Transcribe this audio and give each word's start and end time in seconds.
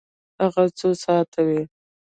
هغه 0.41 0.63
څو 0.77 0.89
ساعته 1.03 1.39
وی؟ 1.47 1.61